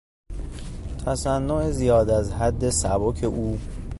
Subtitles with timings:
[1.05, 3.59] تصنع زیاد از حد سبک او